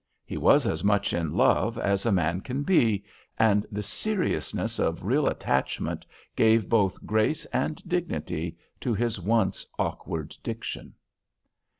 He 0.25 0.35
was 0.35 0.65
as 0.65 0.83
much 0.83 1.13
in 1.13 1.35
love 1.35 1.77
as 1.77 2.07
a 2.07 2.11
man 2.11 2.41
can 2.41 2.63
be, 2.63 3.03
and 3.37 3.67
the 3.71 3.83
seriousness 3.83 4.79
of 4.79 5.03
real 5.05 5.27
attachment 5.27 6.07
gave 6.35 6.67
both 6.67 7.05
grace 7.05 7.45
and 7.53 7.79
dignity 7.87 8.57
to 8.79 8.95
his 8.95 9.19
once 9.19 9.63
awkward 9.77 10.35
diction. 10.41 10.95